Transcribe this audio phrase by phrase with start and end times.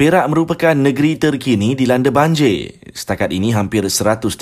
[0.00, 2.72] Perak merupakan negeri terkini dilanda banjir.
[2.96, 4.32] Setakat ini hampir 130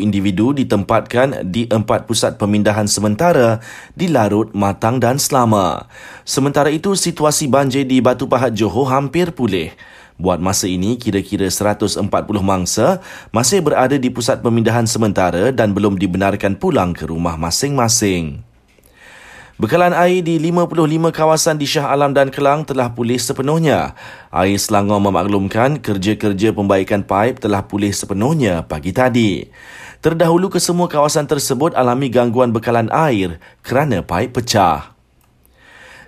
[0.00, 3.60] individu ditempatkan di empat pusat pemindahan sementara
[3.92, 5.84] di Larut, Matang dan Selama.
[6.24, 9.76] Sementara itu, situasi banjir di Batu Pahat Johor hampir pulih.
[10.16, 12.00] Buat masa ini, kira-kira 140
[12.40, 13.04] mangsa
[13.36, 18.51] masih berada di pusat pemindahan sementara dan belum dibenarkan pulang ke rumah masing-masing.
[19.60, 23.92] Bekalan air di 55 kawasan di Shah Alam dan Kelang telah pulih sepenuhnya.
[24.32, 29.44] Air Selangor memaklumkan kerja-kerja pembaikan paip telah pulih sepenuhnya pagi tadi.
[30.00, 34.91] Terdahulu kesemua kawasan tersebut alami gangguan bekalan air kerana paip pecah.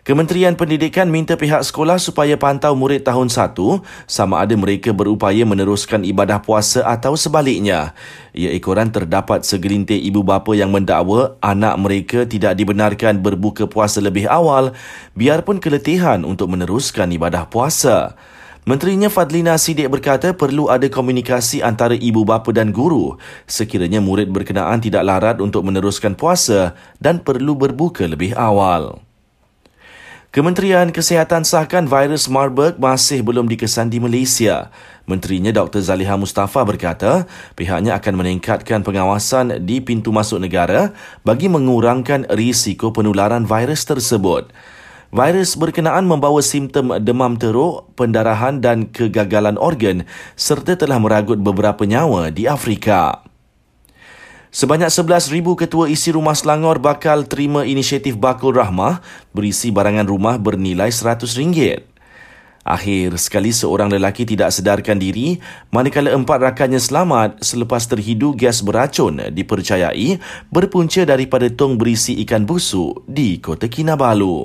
[0.05, 3.57] Kementerian Pendidikan minta pihak sekolah supaya pantau murid tahun 1
[4.05, 7.97] sama ada mereka berupaya meneruskan ibadah puasa atau sebaliknya.
[8.37, 14.29] Ia ekoran terdapat segelintir ibu bapa yang mendakwa anak mereka tidak dibenarkan berbuka puasa lebih
[14.29, 14.77] awal
[15.17, 18.13] biarpun keletihan untuk meneruskan ibadah puasa.
[18.69, 23.17] Menterinya Fadlina Sidik berkata perlu ada komunikasi antara ibu bapa dan guru
[23.49, 29.04] sekiranya murid berkenaan tidak larat untuk meneruskan puasa dan perlu berbuka lebih awal.
[30.35, 34.67] Kementerian Kesihatan sahkan virus Marburg masih belum dikesan di Malaysia.
[35.07, 35.79] Menterinya Dr.
[35.79, 40.91] Zaliha Mustafa berkata, pihaknya akan meningkatkan pengawasan di pintu masuk negara
[41.23, 44.51] bagi mengurangkan risiko penularan virus tersebut.
[45.15, 50.03] Virus berkenaan membawa simptom demam teruk, pendarahan dan kegagalan organ
[50.35, 53.23] serta telah meragut beberapa nyawa di Afrika.
[54.55, 59.03] Sebanyak 11,000 ketua isi rumah Selangor bakal terima inisiatif Bakul Rahmah
[59.35, 61.83] berisi barangan rumah bernilai RM100.
[62.63, 65.43] Akhir sekali seorang lelaki tidak sedarkan diri
[65.75, 70.23] manakala empat rakannya selamat selepas terhidu gas beracun dipercayai
[70.55, 74.39] berpunca daripada tong berisi ikan busuk di Kota Kinabalu.